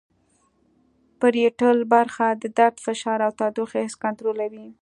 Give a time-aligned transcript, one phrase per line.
[1.19, 4.67] پریټل برخه د درد فشار او تودوخې حس کنترولوي